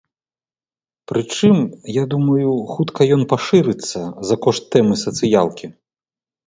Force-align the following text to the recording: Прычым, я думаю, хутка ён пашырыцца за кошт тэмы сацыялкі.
Прычым, 1.11 1.57
я 2.01 2.07
думаю, 2.15 2.49
хутка 2.73 3.01
ён 3.19 3.29
пашырыцца 3.35 3.99
за 4.31 4.35
кошт 4.47 4.63
тэмы 4.77 4.95
сацыялкі. 5.05 5.65